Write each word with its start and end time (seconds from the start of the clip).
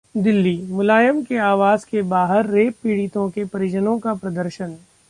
दिल्ली: 0.15 0.55
मुलायम 0.69 1.21
के 1.23 1.37
आवास 1.37 1.85
के 1.85 2.01
बाहर 2.01 2.49
रेप 2.49 2.75
पीड़ितों 2.83 3.29
के 3.29 3.45
परिजनों 3.45 3.99
का 3.99 4.13
प्रदर्शन 4.13 4.77